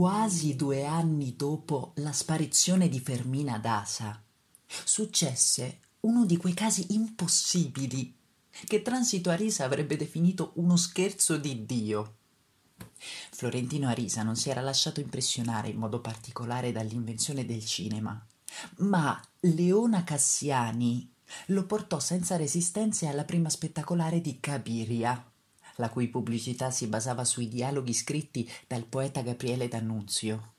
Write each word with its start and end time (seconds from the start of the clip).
quasi 0.00 0.56
due 0.56 0.86
anni 0.86 1.36
dopo 1.36 1.92
la 1.96 2.12
sparizione 2.12 2.88
di 2.88 3.00
Fermina 3.00 3.58
Dasa, 3.58 4.18
successe 4.64 5.80
uno 6.00 6.24
di 6.24 6.38
quei 6.38 6.54
casi 6.54 6.94
impossibili 6.94 8.16
che 8.64 8.80
Transito 8.80 9.28
Arisa 9.28 9.66
avrebbe 9.66 9.98
definito 9.98 10.52
uno 10.54 10.78
scherzo 10.78 11.36
di 11.36 11.66
Dio. 11.66 12.14
Florentino 13.30 13.88
Arisa 13.88 14.22
non 14.22 14.36
si 14.36 14.48
era 14.48 14.62
lasciato 14.62 15.00
impressionare 15.00 15.68
in 15.68 15.76
modo 15.76 16.00
particolare 16.00 16.72
dall'invenzione 16.72 17.44
del 17.44 17.66
cinema, 17.66 18.26
ma 18.76 19.20
Leona 19.40 20.02
Cassiani 20.02 21.12
lo 21.48 21.66
portò 21.66 22.00
senza 22.00 22.36
resistenze 22.36 23.06
alla 23.06 23.24
prima 23.24 23.50
spettacolare 23.50 24.22
di 24.22 24.40
Cabiria, 24.40 25.29
la 25.80 25.88
cui 25.88 26.06
pubblicità 26.06 26.70
si 26.70 26.86
basava 26.86 27.24
sui 27.24 27.48
dialoghi 27.48 27.92
scritti 27.92 28.48
dal 28.68 28.84
poeta 28.84 29.22
Gabriele 29.22 29.66
D'Annunzio. 29.66 30.52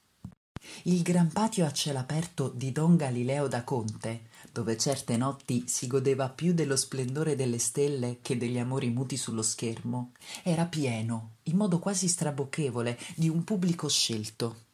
Il 0.83 1.01
gran 1.01 1.31
patio 1.31 1.65
a 1.65 1.71
cielo 1.71 1.99
aperto 1.99 2.49
di 2.53 2.71
Don 2.71 2.95
Galileo 2.95 3.47
da 3.47 3.63
Conte, 3.63 4.29
dove 4.51 4.77
certe 4.77 5.17
notti 5.17 5.63
si 5.67 5.87
godeva 5.87 6.29
più 6.29 6.53
dello 6.53 6.75
splendore 6.75 7.35
delle 7.35 7.57
stelle 7.57 8.19
che 8.21 8.37
degli 8.37 8.59
amori 8.59 8.89
muti 8.89 9.17
sullo 9.17 9.41
schermo, 9.41 10.11
era 10.43 10.65
pieno, 10.65 11.37
in 11.43 11.55
modo 11.55 11.79
quasi 11.79 12.07
strabocchevole, 12.07 12.97
di 13.15 13.29
un 13.29 13.43
pubblico 13.43 13.87
scelto. 13.89 14.69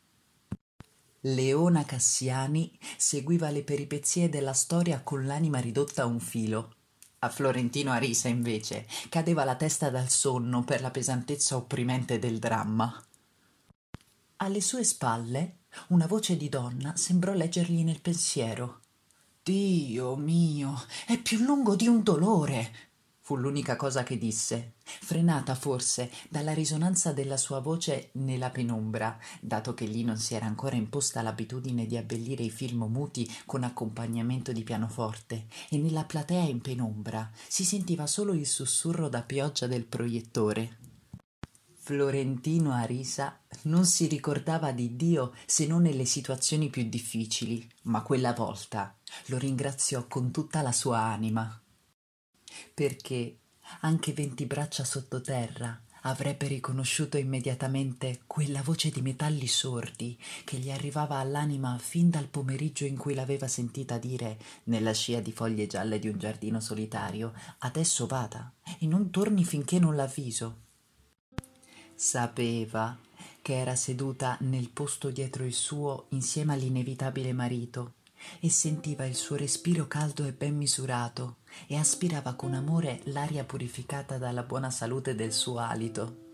Leona 1.21 1.83
Cassiani 1.83 2.71
seguiva 2.95 3.49
le 3.49 3.63
peripezie 3.63 4.29
della 4.29 4.53
storia 4.53 5.01
con 5.01 5.25
l'anima 5.25 5.59
ridotta 5.59 6.03
a 6.03 6.05
un 6.05 6.19
filo. 6.19 6.75
A 7.19 7.29
Florentino 7.29 7.91
Arisa, 7.91 8.27
invece, 8.27 8.85
cadeva 9.09 9.43
la 9.43 9.55
testa 9.55 9.89
dal 9.89 10.07
sonno 10.07 10.63
per 10.63 10.81
la 10.81 10.91
pesantezza 10.91 11.55
opprimente 11.55 12.19
del 12.19 12.37
dramma. 12.37 13.03
Alle 14.37 14.61
sue 14.61 14.83
spalle 14.83 15.61
una 15.87 16.05
voce 16.05 16.37
di 16.37 16.47
donna 16.47 16.95
sembrò 16.95 17.33
leggergli 17.33 17.83
nel 17.83 18.01
pensiero. 18.01 18.81
Dio 19.41 20.15
mio, 20.15 20.79
è 21.07 21.17
più 21.17 21.39
lungo 21.39 21.75
di 21.75 21.87
un 21.87 22.03
dolore. 22.03 22.71
Fu 23.19 23.35
l'unica 23.35 23.75
cosa 23.75 24.03
che 24.03 24.19
disse, 24.19 24.73
frenata 25.07 25.55
forse 25.55 26.11
dalla 26.27 26.53
risonanza 26.53 27.13
della 27.13 27.37
sua 27.37 27.61
voce 27.61 28.09
nella 28.15 28.49
penombra, 28.49 29.17
dato 29.39 29.73
che 29.73 29.85
lì 29.85 30.03
non 30.03 30.17
si 30.17 30.35
era 30.35 30.45
ancora 30.45 30.75
imposta 30.75 31.21
l'abitudine 31.21 31.85
di 31.85 31.95
abbellire 31.95 32.43
i 32.43 32.49
film 32.49 32.83
muti 32.89 33.25
con 33.45 33.63
accompagnamento 33.63 34.51
di 34.51 34.63
pianoforte, 34.63 35.47
e 35.69 35.77
nella 35.77 36.03
platea 36.03 36.41
in 36.41 36.59
penombra 36.59 37.31
si 37.47 37.63
sentiva 37.63 38.05
solo 38.05 38.33
il 38.33 38.45
sussurro 38.45 39.07
da 39.07 39.21
pioggia 39.21 39.65
del 39.65 39.85
proiettore. 39.85 40.77
Florentino 41.77 42.73
Arisa 42.73 43.39
non 43.61 43.85
si 43.85 44.07
ricordava 44.07 44.73
di 44.73 44.97
Dio 44.97 45.33
se 45.45 45.67
non 45.67 45.83
nelle 45.83 46.03
situazioni 46.03 46.69
più 46.69 46.83
difficili, 46.83 47.65
ma 47.83 48.01
quella 48.01 48.33
volta 48.33 48.93
lo 49.27 49.37
ringraziò 49.37 50.05
con 50.05 50.31
tutta 50.31 50.61
la 50.61 50.73
sua 50.73 50.99
anima 50.99 51.61
perché 52.73 53.39
anche 53.81 54.13
venti 54.13 54.45
braccia 54.45 54.83
sottoterra. 54.83 55.81
Avrebbe 56.01 56.47
riconosciuto 56.47 57.17
immediatamente 57.17 58.21
quella 58.27 58.61
voce 58.61 58.89
di 58.89 59.01
metalli 59.01 59.47
sordi 59.47 60.17
che 60.45 60.57
gli 60.57 60.69
arrivava 60.69 61.17
all'anima 61.17 61.77
fin 61.79 62.09
dal 62.09 62.27
pomeriggio 62.27 62.85
in 62.85 62.97
cui 62.97 63.13
l'aveva 63.13 63.47
sentita 63.47 63.97
dire 63.97 64.37
nella 64.65 64.93
scia 64.93 65.19
di 65.19 65.31
foglie 65.31 65.67
gialle 65.67 65.99
di 65.99 66.07
un 66.07 66.17
giardino 66.17 66.61
solitario 66.61 67.33
adesso 67.59 68.05
vada 68.05 68.53
e 68.79 68.85
non 68.85 69.09
torni 69.09 69.43
finché 69.43 69.79
non 69.79 69.95
l'avviso 69.95 70.65
sapeva 71.97 72.95
che 73.41 73.57
era 73.57 73.75
seduta 73.75 74.37
nel 74.41 74.69
posto 74.69 75.09
dietro 75.09 75.43
il 75.43 75.53
suo 75.53 76.05
insieme 76.09 76.53
all'inevitabile 76.53 77.33
marito 77.33 77.93
e 78.39 78.49
sentiva 78.49 79.05
il 79.05 79.15
suo 79.15 79.35
respiro 79.35 79.87
caldo 79.87 80.25
e 80.25 80.31
ben 80.31 80.55
misurato 80.55 81.37
e 81.65 81.75
aspirava 81.75 82.33
con 82.33 82.53
amore 82.53 83.01
l'aria 83.05 83.43
purificata 83.43 84.17
dalla 84.17 84.43
buona 84.43 84.69
salute 84.69 85.15
del 85.15 85.33
suo 85.33 85.57
alito. 85.57 86.25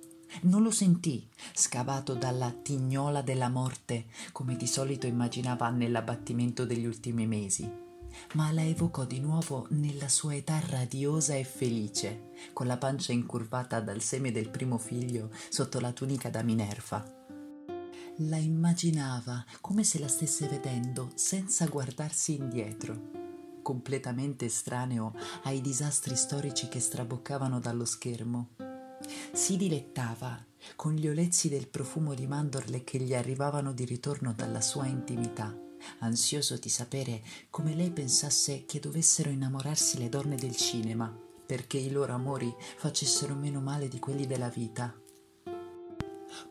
Non 0.41 0.63
lo 0.63 0.71
sentì, 0.71 1.27
scavato 1.53 2.15
dalla 2.15 2.51
tignola 2.51 3.21
della 3.21 3.49
morte, 3.49 4.07
come 4.31 4.55
di 4.55 4.67
solito 4.67 5.05
immaginava 5.05 5.69
nell'abbattimento 5.69 6.65
degli 6.65 6.85
ultimi 6.85 7.27
mesi, 7.27 7.69
ma 8.33 8.51
la 8.51 8.63
evocò 8.63 9.05
di 9.05 9.19
nuovo 9.19 9.67
nella 9.69 10.09
sua 10.09 10.35
età 10.35 10.59
radiosa 10.59 11.35
e 11.35 11.43
felice, 11.43 12.31
con 12.51 12.65
la 12.67 12.77
pancia 12.77 13.11
incurvata 13.11 13.79
dal 13.79 14.01
seme 14.01 14.31
del 14.31 14.49
primo 14.49 14.77
figlio 14.77 15.29
sotto 15.49 15.79
la 15.79 15.91
tunica 15.91 16.29
da 16.29 16.41
Minerva 16.41 17.21
la 18.17 18.37
immaginava 18.37 19.43
come 19.59 19.83
se 19.83 19.97
la 19.97 20.07
stesse 20.07 20.47
vedendo 20.47 21.11
senza 21.15 21.65
guardarsi 21.65 22.35
indietro, 22.35 23.22
completamente 23.63 24.45
estraneo 24.45 25.15
ai 25.45 25.59
disastri 25.61 26.15
storici 26.15 26.67
che 26.67 26.79
straboccavano 26.79 27.59
dallo 27.59 27.85
schermo. 27.85 28.49
Si 29.31 29.57
dilettava 29.57 30.45
con 30.75 30.93
gli 30.93 31.07
olezzi 31.07 31.49
del 31.49 31.67
profumo 31.67 32.13
di 32.13 32.27
mandorle 32.27 32.83
che 32.83 32.99
gli 32.99 33.15
arrivavano 33.15 33.73
di 33.73 33.85
ritorno 33.85 34.33
dalla 34.33 34.61
sua 34.61 34.85
intimità, 34.85 35.57
ansioso 35.99 36.57
di 36.57 36.69
sapere 36.69 37.23
come 37.49 37.73
lei 37.73 37.89
pensasse 37.89 38.65
che 38.65 38.79
dovessero 38.79 39.29
innamorarsi 39.29 39.97
le 39.97 40.09
donne 40.09 40.35
del 40.35 40.55
cinema, 40.55 41.11
perché 41.45 41.77
i 41.77 41.91
loro 41.91 42.13
amori 42.13 42.53
facessero 42.77 43.33
meno 43.33 43.59
male 43.59 43.87
di 43.87 43.99
quelli 43.99 44.27
della 44.27 44.49
vita. 44.49 44.95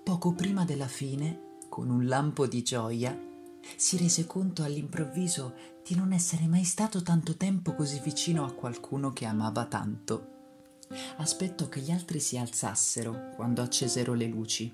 Poco 0.03 0.33
prima 0.33 0.65
della 0.65 0.89
fine 0.89 1.51
con 1.69 1.89
un 1.89 2.07
lampo 2.07 2.47
di 2.47 2.63
gioia, 2.63 3.19
si 3.77 3.97
rese 3.97 4.27
conto 4.27 4.63
all'improvviso 4.63 5.55
di 5.87 5.95
non 5.95 6.13
essere 6.13 6.47
mai 6.47 6.65
stato 6.65 7.03
tanto 7.03 7.37
tempo 7.37 7.75
così 7.75 8.01
vicino 8.01 8.45
a 8.45 8.53
qualcuno 8.53 9.13
che 9.13 9.25
amava 9.25 9.65
tanto. 9.67 10.31
Aspettò 11.17 11.69
che 11.69 11.81
gli 11.81 11.91
altri 11.91 12.21
si 12.21 12.37
alzassero 12.37 13.31
quando 13.35 13.63
accesero 13.63 14.15
le 14.15 14.27
luci. 14.27 14.73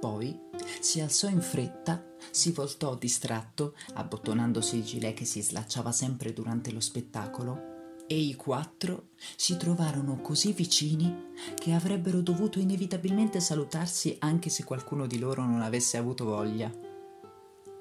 Poi 0.00 0.38
si 0.80 1.00
alzò 1.00 1.28
in 1.28 1.40
fretta, 1.40 2.04
si 2.30 2.52
voltò 2.52 2.94
distratto, 2.94 3.74
abbottonandosi 3.94 4.76
il 4.76 4.84
gilet 4.84 5.14
che 5.14 5.24
si 5.24 5.42
slacciava 5.42 5.90
sempre 5.90 6.32
durante 6.32 6.70
lo 6.70 6.80
spettacolo, 6.80 7.74
e 8.06 8.16
i 8.16 8.34
quattro 8.36 9.08
si 9.34 9.56
trovarono 9.56 10.20
così 10.20 10.52
vicini 10.52 11.32
che 11.56 11.72
avrebbero 11.72 12.20
dovuto 12.20 12.60
inevitabilmente 12.60 13.40
salutarsi 13.40 14.16
anche 14.20 14.48
se 14.48 14.64
qualcuno 14.64 15.06
di 15.06 15.18
loro 15.18 15.44
non 15.44 15.60
avesse 15.60 15.96
avuto 15.96 16.24
voglia. 16.24 16.85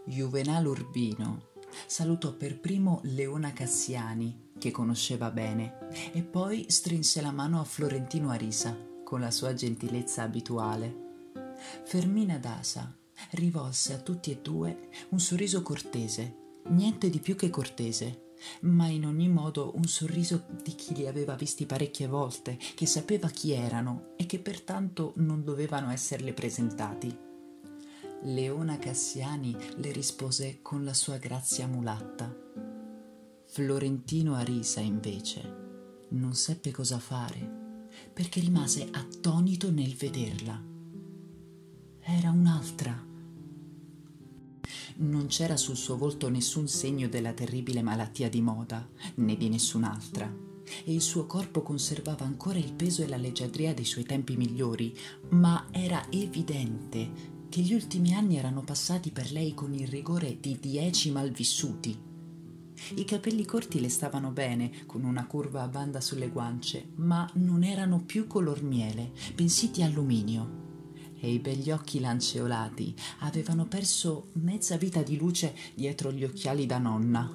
Juvenal 0.07 0.67
Urbino 0.67 1.53
salutò 1.87 2.33
per 2.33 2.59
primo 2.59 2.99
Leona 3.05 3.53
Cassiani, 3.53 4.51
che 4.59 4.69
conosceva 4.69 5.31
bene, 5.31 5.79
e 6.11 6.21
poi 6.21 6.65
strinse 6.69 7.21
la 7.21 7.31
mano 7.31 7.59
a 7.59 7.63
Florentino 7.63 8.29
Arisa 8.29 8.77
con 9.03 9.19
la 9.19 9.31
sua 9.31 9.55
gentilezza 9.55 10.21
abituale. 10.21 11.53
Fermina 11.85 12.37
Dasa 12.37 12.95
rivolse 13.31 13.93
a 13.93 13.97
tutti 13.97 14.29
e 14.29 14.39
due 14.43 14.89
un 15.09 15.19
sorriso 15.19 15.63
cortese, 15.63 16.35
niente 16.67 17.09
di 17.09 17.19
più 17.19 17.35
che 17.35 17.49
cortese, 17.49 18.33
ma 18.61 18.85
in 18.85 19.07
ogni 19.07 19.27
modo 19.27 19.71
un 19.75 19.85
sorriso 19.85 20.45
di 20.61 20.75
chi 20.75 20.93
li 20.93 21.07
aveva 21.07 21.33
visti 21.33 21.65
parecchie 21.65 22.05
volte, 22.05 22.59
che 22.75 22.85
sapeva 22.85 23.27
chi 23.29 23.53
erano 23.53 24.13
e 24.17 24.27
che 24.27 24.37
pertanto 24.37 25.13
non 25.15 25.43
dovevano 25.43 25.89
esserle 25.89 26.31
presentati. 26.33 27.24
Leona 28.27 28.79
Cassiani 28.79 29.55
le 29.75 29.91
rispose 29.91 30.57
con 30.63 30.83
la 30.83 30.95
sua 30.95 31.17
grazia 31.17 31.67
mulatta. 31.67 32.35
Florentino 33.45 34.33
Arisa, 34.33 34.79
invece, 34.79 36.07
non 36.09 36.33
seppe 36.33 36.71
cosa 36.71 36.97
fare, 36.97 37.87
perché 38.11 38.39
rimase 38.39 38.87
attonito 38.91 39.69
nel 39.69 39.93
vederla. 39.93 40.59
Era 41.99 42.31
un'altra 42.31 43.13
non 44.97 45.27
c'era 45.27 45.57
sul 45.57 45.75
suo 45.75 45.97
volto 45.97 46.29
nessun 46.29 46.69
segno 46.69 47.09
della 47.09 47.33
terribile 47.33 47.81
malattia 47.81 48.29
di 48.29 48.39
moda, 48.39 48.87
né 49.15 49.35
di 49.35 49.49
nessun'altra, 49.49 50.33
e 50.85 50.93
il 50.93 51.01
suo 51.01 51.25
corpo 51.25 51.61
conservava 51.61 52.23
ancora 52.23 52.57
il 52.57 52.71
peso 52.71 53.03
e 53.03 53.07
la 53.07 53.17
leggiadria 53.17 53.73
dei 53.73 53.83
suoi 53.83 54.05
tempi 54.05 54.37
migliori, 54.37 54.97
ma 55.31 55.67
era 55.69 56.07
evidente 56.11 57.33
che 57.55 57.61
gli 57.61 57.73
ultimi 57.73 58.13
anni 58.13 58.35
erano 58.35 58.63
passati 58.63 59.11
per 59.11 59.31
lei 59.31 59.53
con 59.53 59.73
il 59.73 59.87
rigore 59.87 60.41
di 60.41 60.57
dieci 60.59 61.09
malvissuti. 61.09 61.97
I 62.95 63.05
capelli 63.05 63.45
corti 63.45 63.79
le 63.79 63.87
stavano 63.87 64.31
bene, 64.31 64.85
con 64.85 65.05
una 65.05 65.25
curva 65.25 65.61
a 65.61 65.69
banda 65.69 66.01
sulle 66.01 66.27
guance, 66.27 66.89
ma 66.95 67.25
non 67.35 67.63
erano 67.63 68.01
più 68.01 68.27
color 68.27 68.61
miele, 68.61 69.13
bensì 69.33 69.71
alluminio 69.81 71.13
e 71.17 71.31
i 71.31 71.39
begli 71.39 71.71
occhi 71.71 72.01
lanceolati 72.01 72.93
avevano 73.19 73.67
perso 73.67 74.31
mezza 74.33 74.75
vita 74.75 75.01
di 75.01 75.15
luce 75.15 75.55
dietro 75.75 76.11
gli 76.11 76.25
occhiali 76.25 76.65
da 76.65 76.77
nonna. 76.77 77.31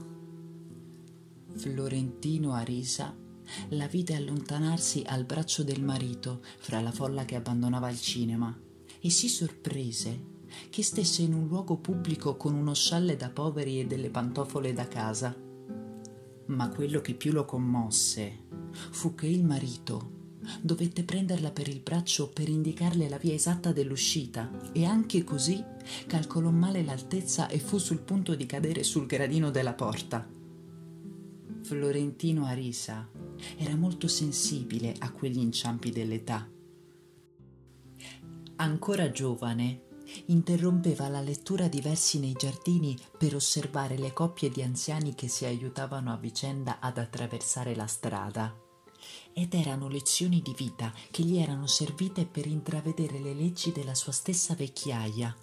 Florentino 1.54 2.52
Arisa 2.52 3.16
la 3.70 3.86
vide 3.86 4.16
allontanarsi 4.16 5.02
al 5.06 5.24
braccio 5.24 5.62
del 5.62 5.82
marito 5.82 6.42
fra 6.58 6.82
la 6.82 6.92
folla 6.92 7.24
che 7.24 7.36
abbandonava 7.36 7.88
il 7.88 7.98
cinema 7.98 8.68
e 9.00 9.10
si 9.10 9.28
sorprese 9.28 10.38
che 10.68 10.82
stesse 10.82 11.22
in 11.22 11.34
un 11.34 11.46
luogo 11.46 11.76
pubblico 11.76 12.36
con 12.36 12.54
uno 12.54 12.74
scialle 12.74 13.16
da 13.16 13.30
poveri 13.30 13.80
e 13.80 13.86
delle 13.86 14.10
pantofole 14.10 14.72
da 14.72 14.86
casa. 14.88 15.34
Ma 16.46 16.68
quello 16.68 17.00
che 17.00 17.14
più 17.14 17.32
lo 17.32 17.44
commosse 17.44 18.46
fu 18.72 19.14
che 19.14 19.26
il 19.26 19.44
marito 19.44 20.18
dovette 20.60 21.04
prenderla 21.04 21.50
per 21.50 21.68
il 21.68 21.80
braccio 21.80 22.28
per 22.28 22.48
indicarle 22.48 23.08
la 23.08 23.18
via 23.18 23.34
esatta 23.34 23.72
dell'uscita 23.72 24.50
e 24.72 24.84
anche 24.84 25.22
così 25.22 25.62
calcolò 26.06 26.50
male 26.50 26.82
l'altezza 26.82 27.48
e 27.48 27.58
fu 27.58 27.78
sul 27.78 28.00
punto 28.00 28.34
di 28.34 28.46
cadere 28.46 28.82
sul 28.82 29.06
gradino 29.06 29.50
della 29.50 29.74
porta. 29.74 30.26
Florentino 31.62 32.46
Arisa 32.46 33.08
era 33.56 33.76
molto 33.76 34.08
sensibile 34.08 34.94
a 34.98 35.12
quegli 35.12 35.38
inciampi 35.38 35.90
dell'età. 35.90 36.48
Ancora 38.60 39.10
giovane, 39.10 39.84
interrompeva 40.26 41.08
la 41.08 41.22
lettura 41.22 41.66
di 41.66 41.80
versi 41.80 42.18
nei 42.18 42.34
giardini 42.34 42.94
per 43.16 43.34
osservare 43.34 43.96
le 43.96 44.12
coppie 44.12 44.50
di 44.50 44.60
anziani 44.60 45.14
che 45.14 45.28
si 45.28 45.46
aiutavano 45.46 46.12
a 46.12 46.18
vicenda 46.18 46.78
ad 46.78 46.98
attraversare 46.98 47.74
la 47.74 47.86
strada. 47.86 48.54
Ed 49.32 49.54
erano 49.54 49.88
lezioni 49.88 50.42
di 50.42 50.54
vita 50.54 50.92
che 51.10 51.22
gli 51.22 51.38
erano 51.38 51.66
servite 51.66 52.26
per 52.26 52.46
intravedere 52.46 53.18
le 53.18 53.32
leggi 53.32 53.72
della 53.72 53.94
sua 53.94 54.12
stessa 54.12 54.54
vecchiaia. 54.54 55.34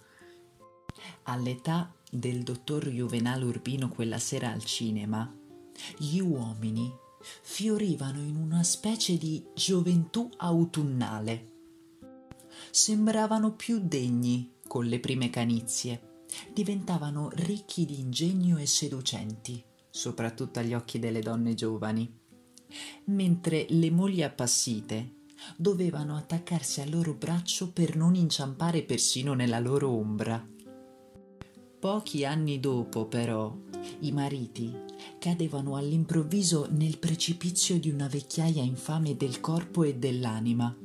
All'età 1.24 1.92
del 2.08 2.44
dottor 2.44 2.86
Juvenale 2.86 3.46
Urbino 3.46 3.88
quella 3.88 4.20
sera 4.20 4.52
al 4.52 4.62
cinema, 4.62 5.28
gli 5.96 6.20
uomini 6.20 6.88
fiorivano 7.42 8.20
in 8.20 8.36
una 8.36 8.62
specie 8.62 9.18
di 9.18 9.44
gioventù 9.54 10.30
autunnale. 10.36 11.56
Sembravano 12.70 13.54
più 13.54 13.80
degni 13.82 14.52
con 14.66 14.84
le 14.86 15.00
prime 15.00 15.30
canizie, 15.30 16.24
diventavano 16.52 17.30
ricchi 17.32 17.86
di 17.86 17.98
ingegno 17.98 18.58
e 18.58 18.66
seducenti, 18.66 19.62
soprattutto 19.90 20.58
agli 20.58 20.74
occhi 20.74 20.98
delle 20.98 21.20
donne 21.20 21.54
giovani, 21.54 22.12
mentre 23.06 23.66
le 23.70 23.90
mogli 23.90 24.22
appassite 24.22 25.14
dovevano 25.56 26.16
attaccarsi 26.16 26.80
al 26.80 26.90
loro 26.90 27.14
braccio 27.14 27.72
per 27.72 27.96
non 27.96 28.14
inciampare 28.14 28.82
persino 28.82 29.34
nella 29.34 29.60
loro 29.60 29.90
ombra. 29.90 30.46
Pochi 31.78 32.24
anni 32.24 32.58
dopo, 32.58 33.06
però, 33.06 33.56
i 34.00 34.12
mariti 34.12 34.74
cadevano 35.18 35.76
all'improvviso 35.76 36.66
nel 36.70 36.98
precipizio 36.98 37.78
di 37.78 37.88
una 37.88 38.08
vecchiaia 38.08 38.62
infame 38.62 39.16
del 39.16 39.40
corpo 39.40 39.84
e 39.84 39.94
dell'anima. 39.94 40.76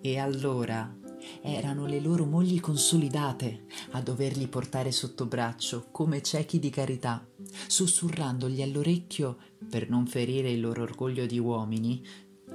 E 0.00 0.18
allora 0.18 0.92
erano 1.42 1.86
le 1.86 2.00
loro 2.00 2.24
mogli 2.24 2.60
consolidate 2.60 3.64
a 3.92 4.00
doverli 4.00 4.46
portare 4.46 4.92
sotto 4.92 5.26
braccio 5.26 5.88
come 5.90 6.22
ciechi 6.22 6.58
di 6.58 6.70
carità, 6.70 7.26
sussurrandogli 7.66 8.62
all'orecchio, 8.62 9.38
per 9.68 9.88
non 9.88 10.06
ferire 10.06 10.50
il 10.50 10.60
loro 10.60 10.82
orgoglio 10.82 11.26
di 11.26 11.38
uomini, 11.38 12.02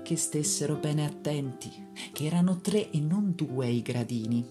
che 0.03 0.15
stessero 0.15 0.75
bene 0.75 1.05
attenti, 1.05 1.71
che 2.11 2.25
erano 2.25 2.59
tre 2.61 2.91
e 2.91 2.99
non 2.99 3.33
due 3.35 3.67
i 3.67 3.81
gradini, 3.81 4.45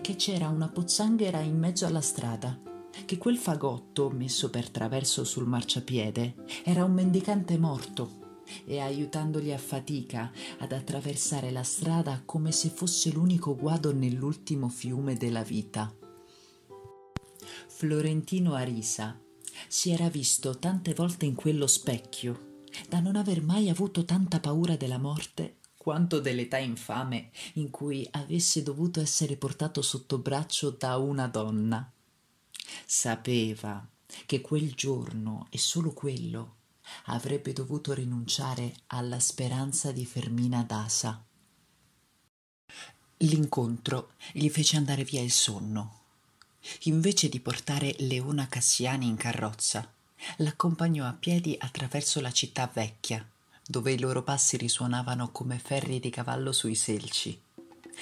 che 0.00 0.16
c'era 0.16 0.48
una 0.48 0.68
pozzanghera 0.68 1.40
in 1.40 1.58
mezzo 1.58 1.86
alla 1.86 2.00
strada 2.00 2.60
che 3.06 3.16
quel 3.16 3.38
fagotto 3.38 4.10
messo 4.10 4.50
per 4.50 4.68
traverso 4.68 5.24
sul 5.24 5.46
marciapiede 5.46 6.34
era 6.62 6.84
un 6.84 6.92
mendicante 6.92 7.58
morto 7.58 8.21
e 8.64 8.80
aiutandogli 8.80 9.52
a 9.52 9.58
fatica 9.58 10.30
ad 10.58 10.72
attraversare 10.72 11.50
la 11.50 11.62
strada 11.62 12.22
come 12.24 12.52
se 12.52 12.68
fosse 12.68 13.10
l'unico 13.10 13.56
guado 13.56 13.92
nell'ultimo 13.92 14.68
fiume 14.68 15.14
della 15.14 15.42
vita. 15.42 15.94
Florentino 17.68 18.54
Arisa 18.54 19.18
si 19.68 19.90
era 19.90 20.08
visto 20.08 20.58
tante 20.58 20.94
volte 20.94 21.26
in 21.26 21.34
quello 21.34 21.66
specchio 21.66 22.60
da 22.88 23.00
non 23.00 23.16
aver 23.16 23.42
mai 23.42 23.68
avuto 23.68 24.04
tanta 24.04 24.40
paura 24.40 24.76
della 24.76 24.98
morte 24.98 25.56
quanto 25.76 26.20
dell'età 26.20 26.58
infame 26.58 27.32
in 27.54 27.70
cui 27.70 28.06
avesse 28.12 28.62
dovuto 28.62 29.00
essere 29.00 29.36
portato 29.36 29.82
sotto 29.82 30.18
braccio 30.18 30.70
da 30.70 30.96
una 30.96 31.26
donna. 31.26 31.92
Sapeva 32.86 33.84
che 34.26 34.40
quel 34.40 34.74
giorno 34.74 35.48
e 35.50 35.58
solo 35.58 35.92
quello 35.92 36.58
avrebbe 37.06 37.52
dovuto 37.52 37.92
rinunciare 37.92 38.74
alla 38.88 39.18
speranza 39.20 39.92
di 39.92 40.04
Fermina 40.04 40.62
Dasa. 40.62 41.24
L'incontro 43.18 44.12
gli 44.32 44.48
fece 44.48 44.76
andare 44.76 45.04
via 45.04 45.20
il 45.20 45.30
sonno. 45.30 46.00
Invece 46.82 47.28
di 47.28 47.40
portare 47.40 47.94
Leona 47.98 48.48
Cassiani 48.48 49.06
in 49.06 49.16
carrozza, 49.16 49.92
l'accompagnò 50.38 51.06
a 51.06 51.12
piedi 51.12 51.56
attraverso 51.58 52.20
la 52.20 52.32
città 52.32 52.70
vecchia, 52.72 53.24
dove 53.64 53.92
i 53.92 53.98
loro 53.98 54.22
passi 54.22 54.56
risuonavano 54.56 55.30
come 55.30 55.58
ferri 55.58 56.00
di 56.00 56.10
cavallo 56.10 56.52
sui 56.52 56.74
selci. 56.74 57.40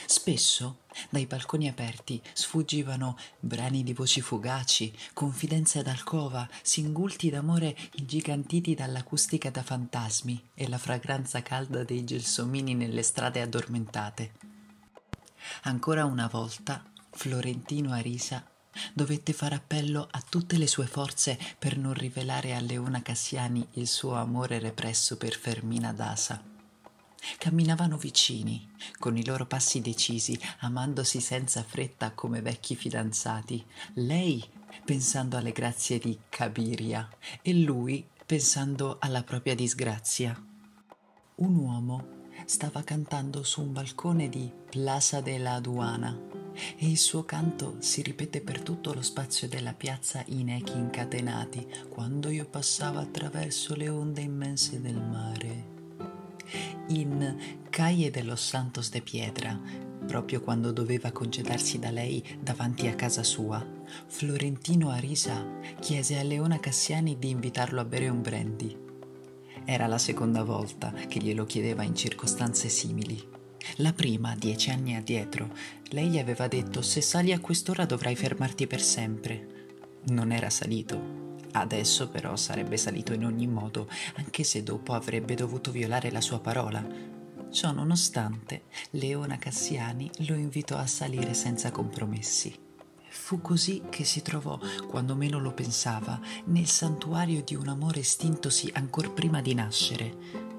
Spesso 0.06 0.80
dai 1.08 1.26
balconi 1.26 1.68
aperti 1.68 2.20
sfuggivano 2.32 3.16
brani 3.38 3.82
di 3.82 3.92
voci 3.92 4.20
fugaci, 4.20 4.92
confidenze 5.12 5.82
d'alcova, 5.82 6.48
singulti 6.62 7.30
d'amore 7.30 7.76
ingigantiti 7.92 8.74
dall'acustica 8.74 9.50
da 9.50 9.62
fantasmi 9.62 10.50
e 10.54 10.68
la 10.68 10.78
fragranza 10.78 11.42
calda 11.42 11.84
dei 11.84 12.04
gelsomini 12.04 12.74
nelle 12.74 13.02
strade 13.02 13.40
addormentate. 13.40 14.32
Ancora 15.62 16.04
una 16.04 16.28
volta 16.28 16.84
Florentino 17.10 17.92
Arisa 17.92 18.44
dovette 18.92 19.32
fare 19.32 19.56
appello 19.56 20.06
a 20.10 20.22
tutte 20.26 20.56
le 20.56 20.66
sue 20.66 20.86
forze 20.86 21.38
per 21.58 21.76
non 21.76 21.92
rivelare 21.92 22.54
a 22.54 22.60
Leona 22.60 23.02
Cassiani 23.02 23.66
il 23.72 23.88
suo 23.88 24.14
amore 24.14 24.58
represso 24.58 25.16
per 25.16 25.36
Fermina 25.36 25.92
Dasa. 25.92 26.49
Camminavano 27.38 27.96
vicini, 27.96 28.68
con 28.98 29.16
i 29.16 29.24
loro 29.24 29.46
passi 29.46 29.80
decisi, 29.80 30.38
amandosi 30.60 31.20
senza 31.20 31.62
fretta 31.62 32.12
come 32.12 32.40
vecchi 32.40 32.74
fidanzati. 32.74 33.64
Lei 33.94 34.42
pensando 34.84 35.36
alle 35.36 35.52
grazie 35.52 35.98
di 35.98 36.18
Cabiria 36.28 37.08
e 37.42 37.54
lui 37.54 38.06
pensando 38.24 38.96
alla 39.00 39.22
propria 39.22 39.54
disgrazia. 39.54 40.40
Un 41.36 41.56
uomo 41.56 42.18
stava 42.44 42.82
cantando 42.82 43.42
su 43.42 43.60
un 43.60 43.72
balcone 43.72 44.28
di 44.28 44.50
Plaza 44.68 45.20
de 45.20 45.38
la 45.38 45.54
Aduana 45.54 46.18
e 46.76 46.88
il 46.88 46.98
suo 46.98 47.24
canto 47.24 47.76
si 47.78 48.02
ripete 48.02 48.40
per 48.40 48.60
tutto 48.60 48.92
lo 48.92 49.02
spazio 49.02 49.48
della 49.48 49.72
piazza 49.72 50.22
in 50.26 50.50
echi 50.50 50.76
incatenati 50.76 51.66
quando 51.88 52.28
io 52.28 52.46
passavo 52.46 52.98
attraverso 52.98 53.74
le 53.74 53.88
onde 53.88 54.20
immense 54.20 54.80
del 54.80 55.00
mare 55.00 55.78
in 56.88 57.36
Calle 57.70 58.10
de 58.10 58.22
los 58.22 58.40
Santos 58.40 58.90
de 58.90 59.00
Piedra, 59.00 59.58
proprio 60.06 60.40
quando 60.40 60.72
doveva 60.72 61.12
congedarsi 61.12 61.78
da 61.78 61.90
lei 61.90 62.22
davanti 62.40 62.86
a 62.88 62.94
casa 62.94 63.22
sua, 63.22 63.64
Florentino 64.06 64.90
Arisa 64.90 65.44
chiese 65.78 66.18
a 66.18 66.22
Leona 66.22 66.58
Cassiani 66.58 67.18
di 67.18 67.30
invitarlo 67.30 67.80
a 67.80 67.84
bere 67.84 68.08
un 68.08 68.22
brandy. 68.22 68.76
Era 69.64 69.86
la 69.86 69.98
seconda 69.98 70.42
volta 70.42 70.92
che 70.92 71.20
glielo 71.20 71.44
chiedeva 71.44 71.82
in 71.82 71.94
circostanze 71.94 72.68
simili. 72.68 73.22
La 73.76 73.92
prima, 73.92 74.34
dieci 74.36 74.70
anni 74.70 74.96
addietro, 74.96 75.50
lei 75.90 76.08
gli 76.08 76.18
aveva 76.18 76.48
detto 76.48 76.82
se 76.82 77.00
sali 77.00 77.32
a 77.32 77.40
quest'ora 77.40 77.84
dovrai 77.84 78.16
fermarti 78.16 78.66
per 78.66 78.80
sempre. 78.80 79.46
Non 80.08 80.32
era 80.32 80.50
salito 80.50 81.29
Adesso 81.52 82.08
però 82.08 82.36
sarebbe 82.36 82.76
salito 82.76 83.12
in 83.12 83.24
ogni 83.24 83.46
modo, 83.46 83.88
anche 84.16 84.44
se 84.44 84.62
dopo 84.62 84.92
avrebbe 84.92 85.34
dovuto 85.34 85.70
violare 85.70 86.10
la 86.10 86.20
sua 86.20 86.38
parola. 86.38 86.84
Ciò 87.50 87.72
nonostante, 87.72 88.62
Leona 88.90 89.36
Cassiani 89.36 90.08
lo 90.18 90.34
invitò 90.34 90.76
a 90.76 90.86
salire 90.86 91.34
senza 91.34 91.72
compromessi. 91.72 92.68
Fu 93.08 93.40
così 93.40 93.82
che 93.90 94.04
si 94.04 94.22
trovò, 94.22 94.58
quando 94.88 95.16
meno 95.16 95.40
lo 95.40 95.52
pensava, 95.52 96.20
nel 96.44 96.66
santuario 96.66 97.42
di 97.42 97.56
un 97.56 97.66
amore 97.66 98.00
estintosi 98.00 98.70
ancor 98.72 99.12
prima 99.12 99.40
di 99.40 99.54
nascere. 99.54 100.49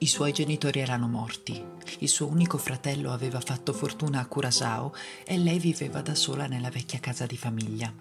I 0.00 0.06
suoi 0.06 0.30
genitori 0.30 0.78
erano 0.78 1.08
morti, 1.08 1.60
il 1.98 2.08
suo 2.08 2.28
unico 2.28 2.56
fratello 2.56 3.10
aveva 3.10 3.40
fatto 3.40 3.72
fortuna 3.72 4.20
a 4.20 4.26
Curaçao 4.26 4.94
e 5.26 5.36
lei 5.38 5.58
viveva 5.58 6.02
da 6.02 6.14
sola 6.14 6.46
nella 6.46 6.70
vecchia 6.70 7.00
casa 7.00 7.26
di 7.26 7.36
famiglia. 7.36 7.92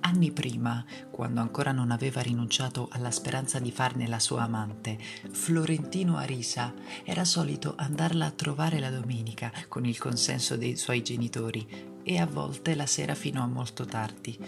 Anni 0.00 0.30
prima, 0.30 0.82
quando 1.10 1.42
ancora 1.42 1.70
non 1.70 1.90
aveva 1.90 2.22
rinunciato 2.22 2.88
alla 2.90 3.10
speranza 3.10 3.58
di 3.58 3.70
farne 3.70 4.08
la 4.08 4.18
sua 4.18 4.44
amante, 4.44 4.96
Florentino 5.30 6.16
Arisa 6.16 6.72
era 7.04 7.26
solito 7.26 7.74
andarla 7.76 8.24
a 8.24 8.30
trovare 8.30 8.78
la 8.78 8.90
domenica 8.90 9.52
con 9.68 9.84
il 9.84 9.98
consenso 9.98 10.56
dei 10.56 10.76
suoi 10.76 11.02
genitori 11.02 11.98
e 12.02 12.18
a 12.18 12.24
volte 12.24 12.74
la 12.74 12.86
sera 12.86 13.14
fino 13.14 13.42
a 13.42 13.46
molto 13.46 13.84
tardi, 13.84 14.38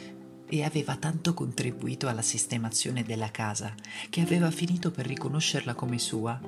e 0.52 0.64
aveva 0.64 0.96
tanto 0.96 1.34
contribuito 1.34 2.08
alla 2.08 2.22
sistemazione 2.22 3.04
della 3.04 3.30
casa 3.30 3.74
che 4.08 4.22
aveva 4.22 4.50
finito 4.50 4.90
per 4.90 5.06
riconoscerla 5.06 5.74
come 5.74 5.98
sua 5.98 6.40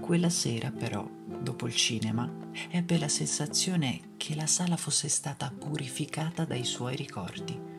quella 0.00 0.30
sera 0.30 0.70
però 0.70 1.08
dopo 1.26 1.66
il 1.66 1.74
cinema, 1.74 2.30
ebbe 2.70 2.98
la 2.98 3.08
sensazione 3.08 4.14
che 4.16 4.34
la 4.34 4.46
sala 4.46 4.76
fosse 4.76 5.08
stata 5.08 5.52
purificata 5.56 6.44
dai 6.44 6.64
suoi 6.64 6.96
ricordi. 6.96 7.72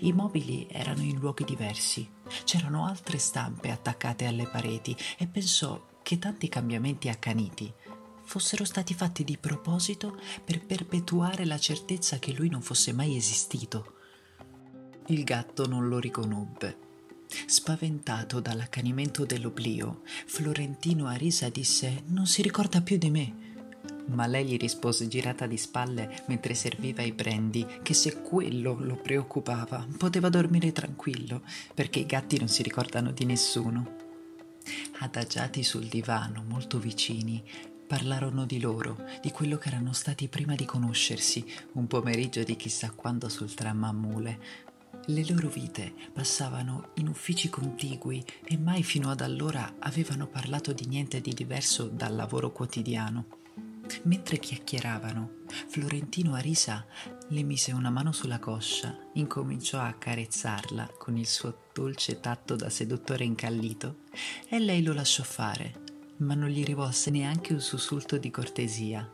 I 0.00 0.12
mobili 0.12 0.66
erano 0.70 1.02
in 1.02 1.18
luoghi 1.18 1.44
diversi, 1.44 2.08
c'erano 2.44 2.86
altre 2.86 3.18
stampe 3.18 3.70
attaccate 3.70 4.26
alle 4.26 4.46
pareti 4.46 4.96
e 5.18 5.26
pensò 5.26 5.86
che 6.02 6.18
tanti 6.18 6.48
cambiamenti 6.48 7.08
accaniti 7.08 7.72
fossero 8.28 8.66
stati 8.66 8.92
fatti 8.92 9.24
di 9.24 9.38
proposito 9.38 10.18
per 10.44 10.64
perpetuare 10.64 11.46
la 11.46 11.58
certezza 11.58 12.18
che 12.18 12.32
lui 12.32 12.50
non 12.50 12.60
fosse 12.60 12.92
mai 12.92 13.16
esistito. 13.16 13.94
Il 15.06 15.24
gatto 15.24 15.66
non 15.66 15.88
lo 15.88 15.98
riconobbe. 15.98 16.87
Spaventato 17.46 18.40
dall'accanimento 18.40 19.24
dell'oblio, 19.24 20.02
Florentino 20.26 21.06
Arisa 21.06 21.48
disse 21.50 22.02
Non 22.06 22.26
si 22.26 22.40
ricorda 22.42 22.80
più 22.80 22.96
di 22.96 23.10
me. 23.10 23.34
Ma 24.06 24.26
lei 24.26 24.46
gli 24.46 24.56
rispose 24.56 25.06
girata 25.06 25.46
di 25.46 25.58
spalle 25.58 26.22
mentre 26.28 26.54
serviva 26.54 27.02
i 27.02 27.12
prendi 27.12 27.66
che 27.82 27.92
se 27.92 28.22
quello 28.22 28.78
lo 28.80 28.96
preoccupava 28.96 29.86
poteva 29.98 30.30
dormire 30.30 30.72
tranquillo 30.72 31.42
perché 31.74 31.98
i 31.98 32.06
gatti 32.06 32.38
non 32.38 32.48
si 32.48 32.62
ricordano 32.62 33.10
di 33.10 33.26
nessuno. 33.26 33.96
Adagiati 35.00 35.62
sul 35.62 35.84
divano, 35.84 36.42
molto 36.46 36.78
vicini, 36.78 37.42
Parlarono 37.88 38.44
di 38.44 38.60
loro, 38.60 39.02
di 39.22 39.30
quello 39.30 39.56
che 39.56 39.68
erano 39.68 39.94
stati 39.94 40.28
prima 40.28 40.54
di 40.54 40.66
conoscersi, 40.66 41.42
un 41.72 41.86
pomeriggio 41.86 42.42
di 42.42 42.54
chissà 42.54 42.90
quando 42.90 43.30
sul 43.30 43.54
tram 43.54 43.82
a 43.84 43.92
mule. 43.94 44.38
Le 45.10 45.24
loro 45.26 45.48
vite 45.48 45.94
passavano 46.12 46.90
in 46.96 47.08
uffici 47.08 47.48
contigui 47.48 48.22
e 48.44 48.58
mai 48.58 48.82
fino 48.82 49.08
ad 49.08 49.22
allora 49.22 49.76
avevano 49.78 50.26
parlato 50.26 50.74
di 50.74 50.86
niente 50.86 51.22
di 51.22 51.32
diverso 51.32 51.88
dal 51.88 52.14
lavoro 52.14 52.52
quotidiano. 52.52 53.24
Mentre 54.02 54.38
chiacchieravano, 54.38 55.44
Florentino 55.68 56.34
Arisa 56.34 56.84
le 57.28 57.42
mise 57.42 57.72
una 57.72 57.88
mano 57.88 58.12
sulla 58.12 58.38
coscia, 58.38 58.94
incominciò 59.14 59.78
a 59.78 59.86
accarezzarla 59.86 60.92
con 60.98 61.16
il 61.16 61.26
suo 61.26 61.68
dolce 61.72 62.20
tatto 62.20 62.54
da 62.54 62.68
seduttore 62.68 63.24
incallito 63.24 64.00
e 64.46 64.58
lei 64.58 64.82
lo 64.82 64.92
lasciò 64.92 65.22
fare 65.22 65.86
ma 66.18 66.34
non 66.34 66.48
gli 66.48 66.64
rivolse 66.64 67.10
neanche 67.10 67.54
un 67.54 67.60
sussulto 67.60 68.18
di 68.18 68.30
cortesia. 68.30 69.08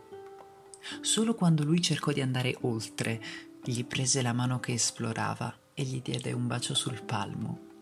Solo 1.02 1.34
quando 1.34 1.62
lui 1.62 1.80
cercò 1.80 2.10
di 2.10 2.20
andare 2.20 2.56
oltre, 2.62 3.22
gli 3.62 3.84
prese 3.84 4.22
la 4.22 4.32
mano 4.32 4.58
che 4.58 4.72
esplorava 4.72 5.54
e 5.74 5.82
gli 5.82 6.00
diede 6.00 6.32
un 6.32 6.46
bacio 6.46 6.74
sul 6.74 7.02
palmo. 7.02 7.72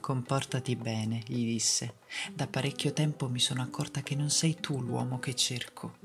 Comportati 0.00 0.76
bene, 0.76 1.22
gli 1.26 1.44
disse. 1.44 1.96
Da 2.32 2.46
parecchio 2.46 2.92
tempo 2.92 3.28
mi 3.28 3.38
sono 3.38 3.60
accorta 3.60 4.00
che 4.00 4.14
non 4.14 4.30
sei 4.30 4.56
tu 4.58 4.80
l'uomo 4.80 5.18
che 5.18 5.34
cerco. 5.34 5.96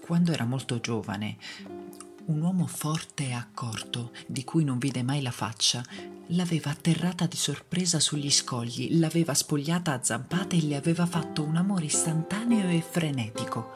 Quando 0.00 0.32
era 0.32 0.44
molto 0.44 0.80
giovane, 0.80 1.36
un 2.26 2.40
uomo 2.40 2.66
forte 2.66 3.28
e 3.28 3.32
accorto, 3.32 4.12
di 4.26 4.44
cui 4.44 4.64
non 4.64 4.78
vide 4.78 5.02
mai 5.02 5.20
la 5.20 5.30
faccia, 5.30 5.84
l'aveva 6.28 6.70
atterrata 6.70 7.26
di 7.26 7.36
sorpresa 7.36 8.00
sugli 8.00 8.30
scogli, 8.30 8.98
l'aveva 8.98 9.34
spogliata 9.34 9.92
a 9.92 10.02
zampate 10.02 10.56
e 10.56 10.62
le 10.62 10.76
aveva 10.76 11.06
fatto 11.06 11.42
un 11.42 11.56
amore 11.56 11.86
istantaneo 11.86 12.68
e 12.68 12.82
frenetico. 12.82 13.72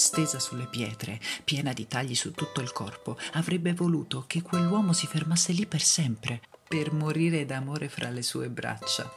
Stesa 0.00 0.38
sulle 0.38 0.64
pietre, 0.64 1.20
piena 1.44 1.74
di 1.74 1.86
tagli 1.86 2.14
su 2.14 2.32
tutto 2.32 2.62
il 2.62 2.72
corpo, 2.72 3.18
avrebbe 3.34 3.74
voluto 3.74 4.24
che 4.26 4.40
quell'uomo 4.40 4.94
si 4.94 5.06
fermasse 5.06 5.52
lì 5.52 5.66
per 5.66 5.82
sempre, 5.82 6.40
per 6.66 6.94
morire 6.94 7.44
d'amore 7.44 7.90
fra 7.90 8.08
le 8.08 8.22
sue 8.22 8.48
braccia. 8.48 9.12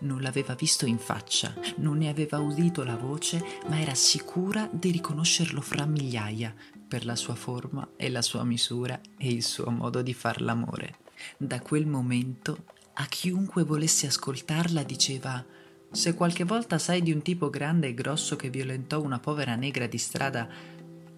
Non 0.00 0.20
l'aveva 0.20 0.54
visto 0.54 0.84
in 0.84 0.98
faccia, 0.98 1.54
non 1.76 1.98
ne 1.98 2.08
aveva 2.08 2.40
udito 2.40 2.82
la 2.82 2.96
voce, 2.96 3.40
ma 3.68 3.80
era 3.80 3.94
sicura 3.94 4.68
di 4.72 4.90
riconoscerlo 4.90 5.60
fra 5.60 5.86
migliaia, 5.86 6.52
per 6.88 7.04
la 7.04 7.14
sua 7.14 7.36
forma 7.36 7.90
e 7.96 8.10
la 8.10 8.20
sua 8.20 8.42
misura 8.42 9.00
e 9.16 9.28
il 9.28 9.44
suo 9.44 9.70
modo 9.70 10.02
di 10.02 10.12
far 10.12 10.40
l'amore. 10.40 10.98
Da 11.36 11.60
quel 11.60 11.86
momento 11.86 12.64
a 12.94 13.06
chiunque 13.06 13.62
volesse 13.62 14.08
ascoltarla 14.08 14.82
diceva 14.82 15.62
se 15.94 16.14
qualche 16.14 16.44
volta 16.44 16.78
sai 16.78 17.02
di 17.02 17.12
un 17.12 17.22
tipo 17.22 17.48
grande 17.50 17.88
e 17.88 17.94
grosso 17.94 18.36
che 18.36 18.50
violentò 18.50 19.00
una 19.00 19.18
povera 19.18 19.54
negra 19.54 19.86
di 19.86 19.98
strada 19.98 20.48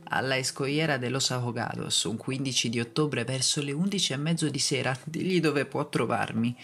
alla 0.09 0.37
escoiera 0.37 0.99
de 0.99 1.09
Los 1.09 1.31
Ahogados 1.31 2.05
un 2.05 2.17
15 2.17 2.69
di 2.69 2.79
ottobre 2.79 3.25
verso 3.25 3.63
le 3.63 3.73
undici 3.73 4.13
e 4.13 4.17
mezzo 4.17 4.49
di 4.49 4.59
sera, 4.59 4.97
digli 5.03 5.41
dove 5.41 5.65
può 5.65 5.89
trovarmi. 5.89 6.57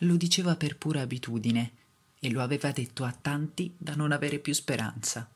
Lo 0.00 0.16
diceva 0.16 0.56
per 0.56 0.76
pura 0.76 1.02
abitudine 1.02 1.72
e 2.18 2.30
lo 2.30 2.40
aveva 2.40 2.70
detto 2.70 3.04
a 3.04 3.14
tanti 3.20 3.74
da 3.76 3.94
non 3.94 4.12
avere 4.12 4.38
più 4.38 4.54
speranza. 4.54 5.28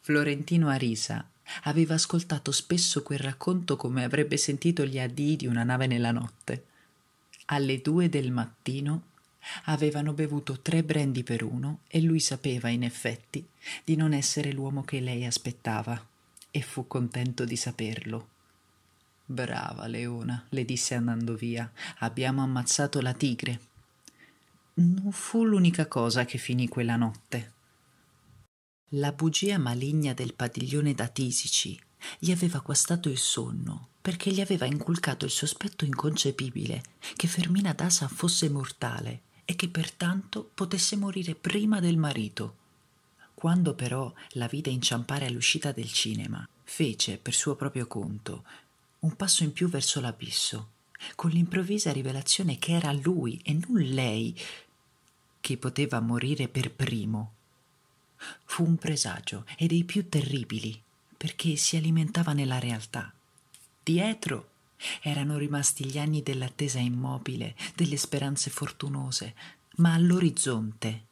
Florentino 0.00 0.68
Arisa 0.68 1.28
Aveva 1.64 1.94
ascoltato 1.94 2.52
spesso 2.52 3.02
quel 3.02 3.18
racconto 3.18 3.76
come 3.76 4.04
avrebbe 4.04 4.36
sentito 4.36 4.84
gli 4.84 4.98
addii 4.98 5.36
di 5.36 5.46
una 5.46 5.62
nave 5.62 5.86
nella 5.86 6.10
notte. 6.10 6.64
Alle 7.46 7.80
due 7.80 8.08
del 8.08 8.30
mattino 8.30 9.02
avevano 9.64 10.12
bevuto 10.12 10.60
tre 10.60 10.82
brendi 10.82 11.22
per 11.22 11.42
uno 11.42 11.80
e 11.88 12.00
lui 12.00 12.20
sapeva, 12.20 12.68
in 12.68 12.82
effetti, 12.82 13.46
di 13.84 13.96
non 13.96 14.12
essere 14.12 14.52
l'uomo 14.52 14.82
che 14.84 15.00
lei 15.00 15.24
aspettava 15.24 16.02
e 16.50 16.62
fu 16.62 16.86
contento 16.86 17.44
di 17.44 17.56
saperlo. 17.56 18.28
Brava 19.26 19.86
Leona, 19.86 20.44
le 20.50 20.64
disse 20.64 20.94
andando 20.94 21.34
via, 21.34 21.70
abbiamo 21.98 22.42
ammazzato 22.42 23.00
la 23.00 23.14
tigre. 23.14 23.60
Non 24.74 25.12
fu 25.12 25.44
l'unica 25.44 25.86
cosa 25.86 26.24
che 26.24 26.38
finì 26.38 26.68
quella 26.68 26.96
notte. 26.96 27.52
La 28.90 29.12
bugia 29.12 29.58
maligna 29.58 30.12
del 30.12 30.34
padiglione 30.34 30.94
da 30.94 31.08
Tisici 31.08 31.80
gli 32.18 32.30
aveva 32.30 32.58
guastato 32.58 33.08
il 33.08 33.18
sonno 33.18 33.88
perché 34.00 34.30
gli 34.30 34.40
aveva 34.40 34.66
inculcato 34.66 35.24
il 35.24 35.30
sospetto 35.30 35.84
inconcepibile 35.86 36.82
che 37.16 37.26
Fermina 37.26 37.72
Dasa 37.72 38.06
fosse 38.06 38.50
mortale 38.50 39.22
e 39.44 39.56
che 39.56 39.68
pertanto 39.68 40.50
potesse 40.54 40.96
morire 40.96 41.34
prima 41.34 41.80
del 41.80 41.96
marito. 41.96 42.56
Quando 43.34 43.74
però 43.74 44.12
la 44.30 44.46
vide 44.46 44.70
inciampare 44.70 45.26
all'uscita 45.26 45.72
del 45.72 45.92
cinema, 45.92 46.46
fece, 46.62 47.18
per 47.18 47.34
suo 47.34 47.56
proprio 47.56 47.86
conto, 47.86 48.44
un 49.00 49.14
passo 49.16 49.44
in 49.44 49.52
più 49.52 49.68
verso 49.68 50.00
l'abisso, 50.00 50.70
con 51.14 51.30
l'improvvisa 51.30 51.92
rivelazione 51.92 52.58
che 52.58 52.72
era 52.72 52.92
lui 52.92 53.40
e 53.44 53.52
non 53.52 53.80
lei 53.80 54.34
che 55.40 55.58
poteva 55.58 56.00
morire 56.00 56.48
per 56.48 56.72
primo 56.72 57.32
Fu 58.44 58.64
un 58.64 58.76
presagio 58.76 59.44
e 59.56 59.66
dei 59.66 59.84
più 59.84 60.08
terribili, 60.08 60.80
perché 61.16 61.56
si 61.56 61.76
alimentava 61.76 62.32
nella 62.32 62.58
realtà. 62.58 63.12
Dietro 63.82 64.50
erano 65.02 65.38
rimasti 65.38 65.84
gli 65.84 65.98
anni 65.98 66.22
dell'attesa 66.22 66.78
immobile, 66.78 67.54
delle 67.74 67.96
speranze 67.96 68.50
fortunose, 68.50 69.34
ma 69.76 69.94
all'orizzonte 69.94 71.04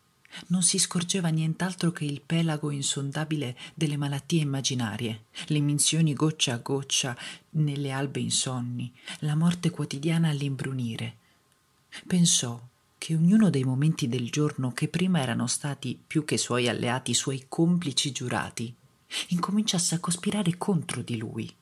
non 0.49 0.63
si 0.63 0.79
scorgeva 0.79 1.29
nient'altro 1.29 1.91
che 1.91 2.05
il 2.05 2.23
pelago 2.25 2.71
insondabile 2.71 3.57
delle 3.75 3.97
malattie 3.97 4.41
immaginarie, 4.41 5.25
le 5.47 5.61
minzioni 5.61 6.15
goccia 6.15 6.55
a 6.55 6.59
goccia 6.59 7.17
nelle 7.51 7.91
albe 7.91 8.21
insonni, 8.21 8.93
la 9.21 9.35
morte 9.35 9.71
quotidiana 9.71 10.31
all'imbrunire. 10.31 11.17
Pensò 12.07 12.61
che 12.97 13.15
ognuno 13.15 13.51
dei 13.51 13.65
momenti 13.65 14.09
del 14.09 14.31
giorno 14.31 14.73
che 14.73 14.89
prima 14.89 15.21
erano 15.21 15.47
stati 15.47 16.01
più 16.05 16.25
che 16.25 16.39
suoi 16.39 16.69
alleati, 16.69 17.15
suoi 17.15 17.45
complici 17.49 18.13
giurati, 18.13 18.75
incominciasse 19.29 19.97
a 19.97 19.99
cospirare 19.99 20.57
contro 20.57 21.03
di 21.03 21.17
lui. 21.17 21.53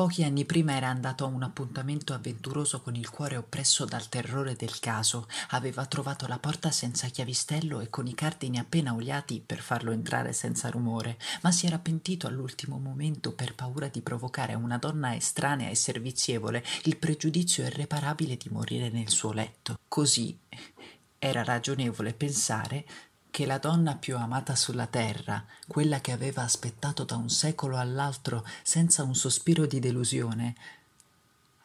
Pochi 0.00 0.24
anni 0.24 0.46
prima 0.46 0.74
era 0.74 0.88
andato 0.88 1.24
a 1.24 1.28
un 1.28 1.42
appuntamento 1.42 2.14
avventuroso 2.14 2.80
con 2.80 2.94
il 2.94 3.10
cuore 3.10 3.36
oppresso 3.36 3.84
dal 3.84 4.08
terrore 4.08 4.56
del 4.56 4.78
caso, 4.78 5.28
aveva 5.50 5.84
trovato 5.84 6.26
la 6.26 6.38
porta 6.38 6.70
senza 6.70 7.08
chiavistello 7.08 7.80
e 7.80 7.90
con 7.90 8.06
i 8.06 8.14
cardini 8.14 8.58
appena 8.58 8.94
oliati 8.94 9.42
per 9.44 9.60
farlo 9.60 9.92
entrare 9.92 10.32
senza 10.32 10.70
rumore, 10.70 11.18
ma 11.42 11.50
si 11.50 11.66
era 11.66 11.78
pentito 11.78 12.26
all'ultimo 12.26 12.78
momento 12.78 13.34
per 13.34 13.54
paura 13.54 13.88
di 13.88 14.00
provocare 14.00 14.54
a 14.54 14.56
una 14.56 14.78
donna 14.78 15.14
estranea 15.14 15.68
e 15.68 15.74
servizievole 15.74 16.64
il 16.84 16.96
pregiudizio 16.96 17.66
irreparabile 17.66 18.38
di 18.38 18.48
morire 18.48 18.88
nel 18.88 19.10
suo 19.10 19.32
letto. 19.32 19.80
Così 19.86 20.34
era 21.18 21.44
ragionevole 21.44 22.14
pensare 22.14 22.86
che 23.30 23.46
la 23.46 23.58
donna 23.58 23.96
più 23.96 24.16
amata 24.16 24.54
sulla 24.54 24.86
terra, 24.86 25.44
quella 25.66 26.00
che 26.00 26.12
aveva 26.12 26.42
aspettato 26.42 27.04
da 27.04 27.16
un 27.16 27.30
secolo 27.30 27.78
all'altro 27.78 28.44
senza 28.62 29.02
un 29.02 29.14
sospiro 29.14 29.66
di 29.66 29.78
delusione, 29.78 30.54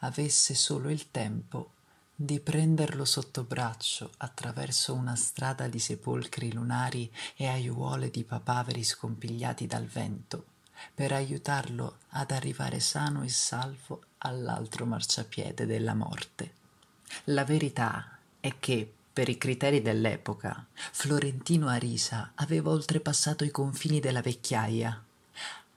avesse 0.00 0.54
solo 0.54 0.90
il 0.90 1.10
tempo 1.10 1.70
di 2.14 2.40
prenderlo 2.40 3.04
sotto 3.04 3.42
braccio 3.42 4.12
attraverso 4.18 4.94
una 4.94 5.16
strada 5.16 5.68
di 5.68 5.78
sepolcri 5.78 6.52
lunari 6.52 7.12
e 7.36 7.46
aiuole 7.46 8.10
di 8.10 8.24
papaveri 8.24 8.82
scompigliati 8.82 9.66
dal 9.66 9.84
vento, 9.84 10.46
per 10.94 11.12
aiutarlo 11.12 11.98
ad 12.10 12.30
arrivare 12.30 12.80
sano 12.80 13.22
e 13.22 13.28
salvo 13.28 14.02
all'altro 14.18 14.86
marciapiede 14.86 15.66
della 15.66 15.94
morte. 15.94 16.52
La 17.24 17.44
verità 17.44 18.18
è 18.40 18.54
che 18.58 18.94
Per 19.16 19.30
i 19.30 19.38
criteri 19.38 19.80
dell'epoca, 19.80 20.66
Florentino 20.92 21.68
Arisa 21.68 22.32
aveva 22.34 22.68
oltrepassato 22.68 23.44
i 23.44 23.50
confini 23.50 23.98
della 23.98 24.20
vecchiaia. 24.20 25.02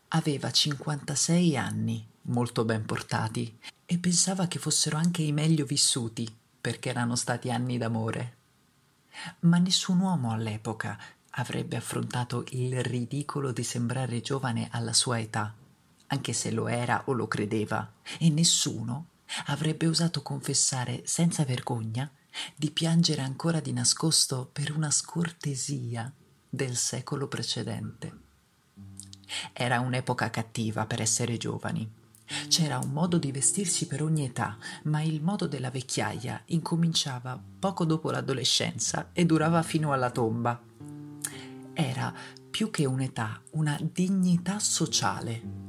Aveva 0.10 0.52
56 0.52 1.56
anni, 1.56 2.06
molto 2.24 2.66
ben 2.66 2.86
portati, 2.86 3.58
e 3.86 3.98
pensava 3.98 4.48
che 4.48 4.60
fossero 4.60 4.98
anche 4.98 5.22
i 5.22 5.32
meglio 5.32 5.64
vissuti, 5.64 6.30
perché 6.60 6.90
erano 6.90 7.16
stati 7.16 7.50
anni 7.50 7.78
d'amore. 7.78 8.36
Ma 9.44 9.58
nessun 9.58 10.00
uomo 10.00 10.34
all'epoca 10.34 11.00
avrebbe 11.30 11.78
affrontato 11.78 12.44
il 12.50 12.84
ridicolo 12.84 13.54
di 13.54 13.64
sembrare 13.64 14.20
giovane 14.20 14.68
alla 14.70 14.92
sua 14.92 15.18
età, 15.18 15.56
anche 16.08 16.34
se 16.34 16.52
lo 16.52 16.68
era 16.68 17.04
o 17.06 17.14
lo 17.14 17.30
credeva, 17.30 17.90
e 18.18 18.30
nessuno 18.30 19.06
avrebbe 19.46 19.88
osato 19.88 20.22
confessare 20.24 21.04
senza 21.06 21.46
vergogna 21.46 22.12
di 22.56 22.72
piangere 22.72 23.22
ancora 23.22 23.60
di 23.60 23.74
nascosto 23.74 24.50
per 24.52 24.76
una 24.76 24.92
scortesia 24.92 26.12
del 26.50 26.76
secolo 26.76 27.28
precedente. 27.28 28.18
Era 29.54 29.80
un'epoca 29.80 30.30
cattiva 30.30 30.86
per 30.86 31.02
essere 31.02 31.38
giovani. 31.38 31.98
C'era 32.48 32.78
un 32.78 32.92
modo 32.92 33.18
di 33.18 33.32
vestirsi 33.32 33.88
per 33.88 34.04
ogni 34.04 34.26
età, 34.26 34.58
ma 34.84 35.02
il 35.02 35.22
modo 35.22 35.48
della 35.48 35.72
vecchiaia 35.72 36.42
incominciava 36.48 37.42
poco 37.60 37.86
dopo 37.86 38.12
l'adolescenza 38.12 39.10
e 39.14 39.26
durava 39.26 39.64
fino 39.64 39.94
alla 39.94 40.12
tomba. 40.12 40.62
Era 41.74 42.14
più 42.50 42.70
che 42.70 42.86
un'età, 42.86 43.42
una 43.52 43.80
dignità 43.82 44.60
sociale. 44.60 45.69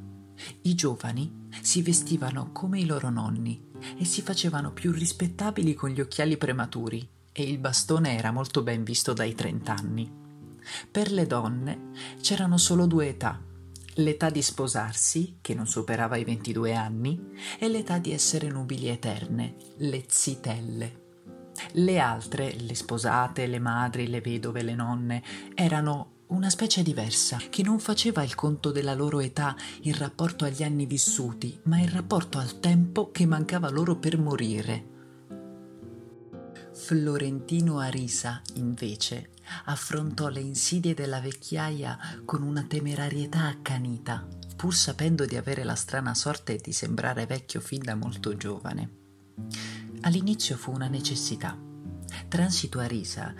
I 0.62 0.74
giovani 0.74 1.48
si 1.60 1.82
vestivano 1.82 2.50
come 2.52 2.80
i 2.80 2.86
loro 2.86 3.10
nonni 3.10 3.68
e 3.96 4.04
si 4.04 4.22
facevano 4.22 4.72
più 4.72 4.92
rispettabili 4.92 5.74
con 5.74 5.90
gli 5.90 6.00
occhiali 6.00 6.36
prematuri 6.36 7.08
e 7.32 7.42
il 7.42 7.58
bastone 7.58 8.16
era 8.16 8.30
molto 8.30 8.62
ben 8.62 8.82
visto 8.84 9.12
dai 9.12 9.34
trent'anni. 9.34 10.18
Per 10.90 11.10
le 11.10 11.26
donne 11.26 11.90
c'erano 12.20 12.58
solo 12.58 12.86
due 12.86 13.08
età, 13.08 13.40
l'età 13.94 14.30
di 14.30 14.42
sposarsi, 14.42 15.38
che 15.40 15.54
non 15.54 15.66
superava 15.66 16.16
i 16.16 16.24
22 16.24 16.74
anni, 16.74 17.18
e 17.58 17.68
l'età 17.68 17.98
di 17.98 18.12
essere 18.12 18.48
nubili 18.48 18.88
eterne, 18.88 19.56
le 19.78 20.04
zitelle. 20.06 20.98
Le 21.72 21.98
altre, 21.98 22.54
le 22.58 22.74
sposate, 22.74 23.46
le 23.46 23.58
madri, 23.58 24.08
le 24.08 24.20
vedove, 24.20 24.62
le 24.62 24.74
nonne, 24.74 25.22
erano 25.54 26.18
una 26.30 26.50
specie 26.50 26.82
diversa, 26.82 27.38
che 27.50 27.62
non 27.62 27.78
faceva 27.78 28.22
il 28.22 28.34
conto 28.34 28.70
della 28.70 28.94
loro 28.94 29.20
età 29.20 29.56
in 29.82 29.96
rapporto 29.96 30.44
agli 30.44 30.62
anni 30.62 30.86
vissuti, 30.86 31.58
ma 31.64 31.78
in 31.78 31.92
rapporto 31.92 32.38
al 32.38 32.60
tempo 32.60 33.10
che 33.10 33.26
mancava 33.26 33.68
loro 33.68 33.96
per 33.96 34.18
morire. 34.18 34.86
Florentino 36.72 37.78
Arisa, 37.78 38.40
invece, 38.54 39.30
affrontò 39.64 40.28
le 40.28 40.40
insidie 40.40 40.94
della 40.94 41.20
vecchiaia 41.20 41.98
con 42.24 42.42
una 42.42 42.62
temerarietà 42.62 43.46
accanita, 43.46 44.26
pur 44.56 44.74
sapendo 44.74 45.26
di 45.26 45.36
avere 45.36 45.64
la 45.64 45.74
strana 45.74 46.14
sorte 46.14 46.56
di 46.56 46.72
sembrare 46.72 47.26
vecchio 47.26 47.60
fin 47.60 47.82
da 47.82 47.96
molto 47.96 48.36
giovane. 48.36 48.98
All'inizio 50.02 50.56
fu 50.56 50.72
una 50.72 50.88
necessità. 50.88 51.58
Transito 52.28 52.78
Arisa 52.78 53.34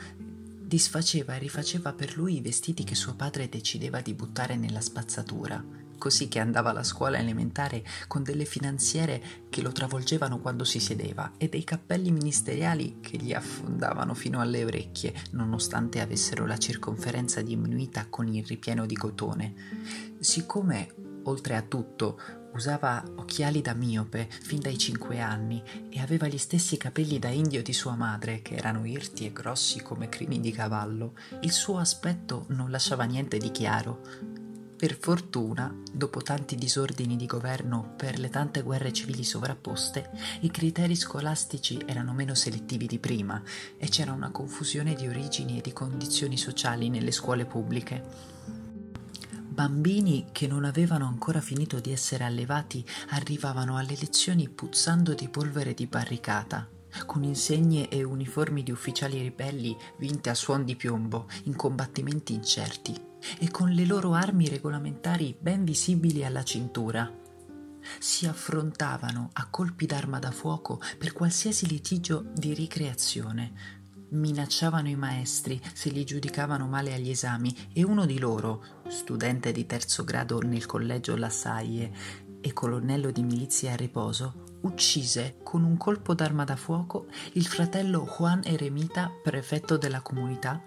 disfaceva 0.71 1.35
e 1.35 1.41
rifaceva 1.41 1.93
per 1.93 2.17
lui 2.17 2.37
i 2.37 2.41
vestiti 2.41 2.85
che 2.85 2.95
suo 2.95 3.17
padre 3.17 3.49
decideva 3.49 4.01
di 4.01 4.15
buttare 4.15 4.55
nella 4.55 4.81
spazzatura, 4.81 5.61
così 5.99 6.29
che 6.29 6.39
andava 6.39 6.71
alla 6.71 6.85
scuola 6.85 7.19
elementare 7.19 7.83
con 8.07 8.23
delle 8.23 8.45
finanziere 8.45 9.21
che 9.51 9.63
lo 9.63 9.73
travolgevano 9.73 10.39
quando 10.39 10.63
si 10.63 10.79
sedeva 10.79 11.33
e 11.39 11.49
dei 11.49 11.65
cappelli 11.65 12.13
ministeriali 12.13 12.99
che 13.01 13.17
gli 13.17 13.33
affondavano 13.33 14.15
fino 14.15 14.41
alle 14.41 14.65
orecchie, 14.65 15.13
nonostante 15.33 15.99
avessero 15.99 16.47
la 16.47 16.57
circonferenza 16.57 17.43
diminuita 17.43 18.07
con 18.09 18.29
il 18.29 18.47
ripieno 18.47 18.87
di 18.87 18.95
cotone. 18.95 19.55
Siccome, 20.21 20.95
oltre 21.25 21.57
a 21.57 21.63
tutto, 21.63 22.17
usava 22.55 23.03
occhiali 23.17 23.61
da 23.61 23.75
miope 23.75 24.29
fin 24.29 24.61
dai 24.61 24.79
cinque 24.79 25.21
anni 25.21 25.63
e 25.91 26.01
aveva 26.01 26.27
gli 26.27 26.39
stessi 26.39 26.77
capelli 26.77 27.19
da 27.19 27.29
indio 27.29 27.63
di 27.63 27.73
sua 27.73 27.95
madre, 27.95 28.43
che 28.43 28.55
erano 28.55 28.85
irti 28.85 29.27
e 29.27 29.33
grossi 29.33 29.83
come 29.83 30.09
crini 30.09 30.41
di 30.41 30.53
cavallo, 30.53 31.15
il 31.41 31.53
suo 31.53 31.79
aspetto 31.79 32.47
non 32.49 32.71
lasciava 32.71 33.05
niente 33.05 33.39
di 33.39 33.51
chiaro. 33.51 34.39
Per 34.81 34.97
fortuna, 34.99 35.77
dopo 35.93 36.23
tanti 36.23 36.57
disordini 36.57 37.17
di 37.17 37.27
governo 37.27 37.93
per 37.99 38.19
le 38.19 38.31
tante 38.31 38.63
guerre 38.63 38.95
civili 38.95 39.25
sovrapposte, 39.25 40.11
i 40.41 40.51
criteri 40.51 40.97
scolastici 40.97 41.83
erano 41.85 42.15
meno 42.15 42.35
selettivi 42.35 42.87
di 42.87 42.99
prima 42.99 43.43
e 43.77 43.89
c'era 43.91 44.13
una 44.13 44.31
confusione 44.31 44.95
di 44.95 45.07
origini 45.07 45.59
e 45.59 45.61
di 45.61 45.75
condizioni 45.75 46.39
sociali 46.39 46.89
nelle 46.89 47.13
scuole 47.13 47.45
pubbliche. 47.45 48.03
Bambini 49.61 50.29
che 50.33 50.47
non 50.47 50.65
avevano 50.65 51.07
ancora 51.07 51.43
finito 51.43 51.81
di 51.81 51.93
essere 51.93 52.25
allevati 52.25 52.83
arrivavano 53.11 53.77
alle 53.77 53.95
lezioni 54.01 54.49
puzzando 54.49 55.13
di 55.13 55.29
polvere 55.29 55.75
di 55.75 55.87
barricata, 55.87 56.67
con 57.05 57.25
insegne 57.25 57.91
e 57.91 58.03
uniformi 58.03 58.63
di 58.63 58.71
ufficiali 58.71 59.21
ribelli 59.21 59.77
vinte 59.99 60.31
a 60.31 60.35
suon 60.35 60.65
di 60.65 60.77
piombo 60.77 61.29
in 61.43 61.57
combattimenti 61.57 62.33
incerti 62.33 62.99
e 63.39 63.51
con 63.51 63.69
le 63.69 63.85
loro 63.85 64.15
armi 64.15 64.49
regolamentari 64.49 65.37
ben 65.39 65.63
visibili 65.63 66.25
alla 66.25 66.43
cintura. 66.43 67.13
Si 67.99 68.27
affrontavano 68.27 69.29
a 69.35 69.47
colpi 69.51 69.85
d'arma 69.85 70.19
da 70.19 70.31
fuoco 70.31 70.81
per 70.97 71.13
qualsiasi 71.13 71.67
litigio 71.67 72.31
di 72.33 72.55
ricreazione. 72.55 73.80
Minacciavano 74.11 74.89
i 74.89 74.97
maestri 74.97 75.61
se 75.73 75.91
li 75.91 76.05
giudicavano 76.05 76.67
male 76.67 76.95
agli 76.95 77.11
esami 77.11 77.55
e 77.73 77.85
uno 77.85 78.07
di 78.07 78.19
loro, 78.19 78.65
studente 78.89 79.53
di 79.53 79.67
terzo 79.67 80.03
grado 80.03 80.41
nel 80.41 80.67
collegio 80.67 81.17
La 81.17 81.31
Salle 81.31 81.93
e 82.41 82.53
colonnello 82.53 83.11
di 83.11 83.23
milizia 83.23 83.73
a 83.73 83.77
riposo, 83.77 84.59
uccise 84.63 85.37
con 85.45 85.63
un 85.63 85.77
colpo 85.77 86.15
d'arma 86.15 86.45
da 86.45 86.57
fuoco 86.57 87.07
il 87.35 87.47
fratello 87.47 88.05
Juan 88.05 88.41
Eremita, 88.45 89.11
prefetto 89.23 89.77
della 89.77 90.01
comunità, 90.01 90.61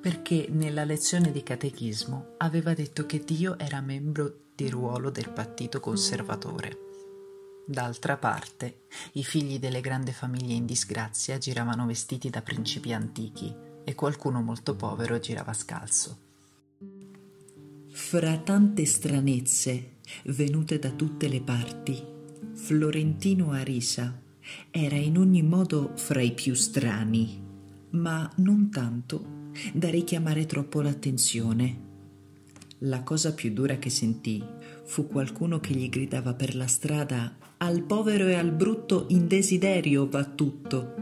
perché 0.00 0.48
nella 0.50 0.84
lezione 0.84 1.32
di 1.32 1.42
catechismo 1.42 2.34
aveva 2.38 2.74
detto 2.74 3.06
che 3.06 3.24
Dio 3.24 3.58
era 3.58 3.80
membro 3.80 4.48
di 4.54 4.68
ruolo 4.68 5.10
del 5.10 5.30
partito 5.30 5.80
conservatore. 5.80 6.89
D'altra 7.66 8.16
parte, 8.16 8.86
i 9.12 9.24
figli 9.24 9.58
delle 9.58 9.80
grandi 9.80 10.12
famiglie 10.12 10.54
in 10.54 10.66
disgrazia 10.66 11.38
giravano 11.38 11.86
vestiti 11.86 12.30
da 12.30 12.42
principi 12.42 12.92
antichi 12.92 13.54
e 13.84 13.94
qualcuno 13.94 14.42
molto 14.42 14.74
povero 14.74 15.18
girava 15.18 15.52
scalzo. 15.52 16.18
Fra 17.92 18.38
tante 18.38 18.84
stranezze 18.84 19.98
venute 20.24 20.78
da 20.78 20.90
tutte 20.90 21.28
le 21.28 21.40
parti, 21.40 22.02
Florentino 22.54 23.52
Arisa 23.52 24.20
era 24.70 24.96
in 24.96 25.18
ogni 25.18 25.42
modo 25.42 25.92
fra 25.96 26.20
i 26.20 26.32
più 26.32 26.54
strani, 26.54 27.42
ma 27.90 28.30
non 28.36 28.70
tanto 28.70 29.38
da 29.72 29.90
richiamare 29.90 30.46
troppo 30.46 30.80
l'attenzione. 30.80 31.88
La 32.78 33.02
cosa 33.02 33.34
più 33.34 33.52
dura 33.52 33.76
che 33.76 33.90
sentì 33.90 34.42
fu 34.84 35.06
qualcuno 35.06 35.60
che 35.60 35.74
gli 35.74 35.88
gridava 35.88 36.34
per 36.34 36.54
la 36.54 36.66
strada 36.66 37.36
al 37.58 37.82
povero 37.82 38.26
e 38.26 38.34
al 38.34 38.52
brutto 38.52 39.06
in 39.08 39.26
desiderio 39.26 40.08
va 40.08 40.24
tutto. 40.24 40.94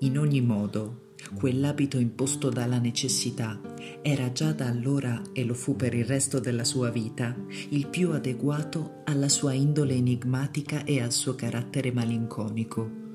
In 0.00 0.18
ogni 0.18 0.40
modo, 0.40 1.04
Quell'abito 1.34 1.98
imposto 1.98 2.50
dalla 2.50 2.78
necessità 2.78 3.60
era 4.02 4.32
già 4.32 4.52
da 4.52 4.66
allora, 4.66 5.20
e 5.32 5.44
lo 5.44 5.54
fu 5.54 5.76
per 5.76 5.94
il 5.94 6.04
resto 6.04 6.38
della 6.38 6.64
sua 6.64 6.90
vita, 6.90 7.34
il 7.70 7.88
più 7.88 8.12
adeguato 8.12 9.02
alla 9.04 9.28
sua 9.28 9.52
indole 9.52 9.94
enigmatica 9.94 10.84
e 10.84 11.00
al 11.00 11.12
suo 11.12 11.34
carattere 11.34 11.92
malinconico. 11.92 13.05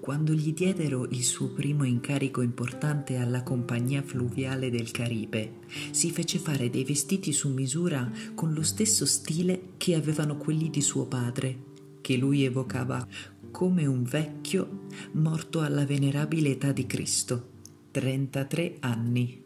Quando 0.00 0.32
gli 0.32 0.52
diedero 0.52 1.06
il 1.10 1.22
suo 1.22 1.48
primo 1.48 1.84
incarico 1.84 2.42
importante 2.42 3.16
alla 3.16 3.42
Compagnia 3.42 4.02
Fluviale 4.02 4.70
del 4.70 4.90
Caribe, 4.90 5.60
si 5.90 6.10
fece 6.10 6.38
fare 6.38 6.70
dei 6.70 6.84
vestiti 6.84 7.32
su 7.32 7.48
misura 7.48 8.10
con 8.34 8.52
lo 8.52 8.62
stesso 8.62 9.06
stile 9.06 9.74
che 9.76 9.94
avevano 9.94 10.36
quelli 10.36 10.70
di 10.70 10.80
suo 10.80 11.06
padre, 11.06 11.70
che 12.00 12.16
lui 12.16 12.44
evocava 12.44 13.06
come 13.50 13.86
un 13.86 14.02
vecchio 14.02 14.86
morto 15.12 15.60
alla 15.60 15.84
venerabile 15.84 16.50
età 16.50 16.72
di 16.72 16.86
Cristo, 16.86 17.50
33 17.92 18.76
anni. 18.80 19.42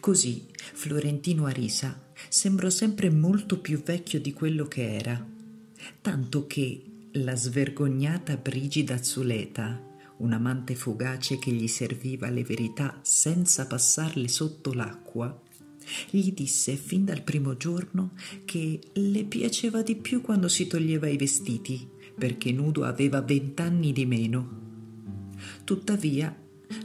Così 0.00 0.46
Florentino 0.54 1.46
Arisa 1.46 2.12
sembrò 2.28 2.70
sempre 2.70 3.10
molto 3.10 3.58
più 3.58 3.82
vecchio 3.82 4.20
di 4.20 4.32
quello 4.32 4.66
che 4.66 4.94
era, 4.94 5.26
tanto 6.00 6.46
che 6.46 6.82
la 7.16 7.34
svergognata 7.34 8.36
Brigida 8.36 9.02
Zuleta, 9.02 9.82
un'amante 10.18 10.74
fugace 10.74 11.38
che 11.38 11.50
gli 11.50 11.68
serviva 11.68 12.28
le 12.28 12.44
verità 12.44 12.98
senza 13.02 13.66
passarle 13.66 14.28
sotto 14.28 14.72
l'acqua, 14.72 15.40
gli 16.10 16.32
disse 16.32 16.74
fin 16.76 17.04
dal 17.04 17.22
primo 17.22 17.56
giorno 17.56 18.12
che 18.44 18.80
le 18.94 19.24
piaceva 19.24 19.82
di 19.82 19.96
più 19.96 20.20
quando 20.20 20.48
si 20.48 20.66
toglieva 20.66 21.06
i 21.06 21.16
vestiti 21.16 21.88
perché 22.16 22.50
nudo 22.50 22.84
aveva 22.84 23.20
vent'anni 23.22 23.92
di 23.92 24.04
meno. 24.04 24.64
Tuttavia, 25.64 26.34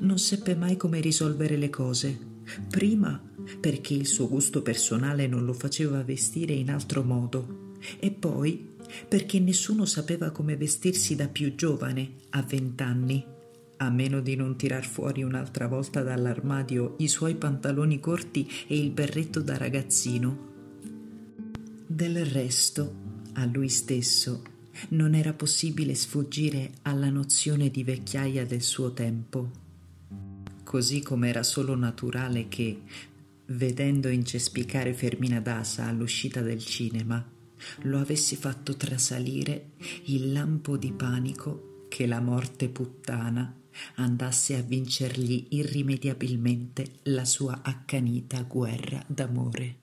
non 0.02 0.20
seppe 0.20 0.56
mai 0.56 0.78
come 0.78 1.00
risolvere 1.00 1.58
le 1.58 1.70
cose. 1.70 2.30
Prima 2.70 3.22
perché 3.60 3.94
il 3.94 4.06
suo 4.06 4.28
gusto 4.28 4.62
personale 4.62 5.28
non 5.28 5.46
lo 5.46 5.54
faceva 5.54 6.04
vestire 6.04 6.54
in 6.54 6.70
altro 6.70 7.02
modo 7.04 7.70
e 8.00 8.12
poi 8.12 8.70
perché 9.08 9.40
nessuno 9.40 9.86
sapeva 9.86 10.32
come 10.32 10.56
vestirsi 10.56 11.16
da 11.16 11.28
più 11.28 11.56
giovane, 11.56 12.14
a 12.32 12.42
vent'anni, 12.42 13.26
a 13.78 13.90
meno 13.90 14.22
di 14.22 14.36
non 14.36 14.56
tirar 14.56 14.86
fuori 14.86 15.24
un'altra 15.24 15.68
volta 15.68 16.02
dall'armadio 16.04 16.96
i 17.00 17.08
suoi 17.08 17.36
pantaloni 17.36 18.00
corti 18.00 18.48
e 18.68 18.78
il 18.78 18.92
berretto 18.92 19.42
da 19.42 19.58
ragazzino. 19.58 20.50
Del 21.88 22.26
resto, 22.26 22.96
a 23.34 23.46
lui 23.46 23.70
stesso, 23.70 24.44
non 24.90 25.16
era 25.16 25.34
possibile 25.34 25.96
sfuggire 25.96 26.72
alla 26.84 27.10
nozione 27.10 27.70
di 27.70 27.84
vecchiaia 27.84 28.46
del 28.46 28.62
suo 28.62 28.94
tempo. 28.94 29.52
Così 30.64 31.02
come 31.02 31.30
era 31.30 31.44
solo 31.44 31.76
naturale 31.76 32.48
che, 32.48 32.82
vedendo 33.48 34.08
incespicare 34.10 34.94
Fermina 34.94 35.40
Dasa 35.40 35.88
all'uscita 35.88 36.42
del 36.42 36.64
cinema, 36.64 37.31
lo 37.84 38.00
avessi 38.00 38.36
fatto 38.36 38.76
trasalire 38.76 39.72
il 40.06 40.32
lampo 40.32 40.78
di 40.78 40.92
panico 40.92 41.86
che 41.90 42.06
la 42.08 42.22
morte 42.22 42.70
puttana 42.70 43.56
andasse 43.96 44.56
a 44.58 44.62
vincergli 44.62 45.48
irrimediabilmente 45.52 47.00
la 47.04 47.26
sua 47.26 47.62
accanita 47.64 48.42
guerra 48.44 49.04
d'amore. 49.08 49.81